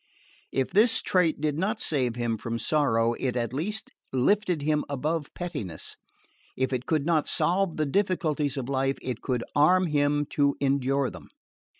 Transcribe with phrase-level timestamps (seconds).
[0.51, 5.31] If this trait did not save him from sorrow, it at least lifted him above
[5.35, 5.95] pettiness;
[6.57, 11.11] if it could not solve the difficulties of life it could arm him to endure
[11.11, 11.27] them.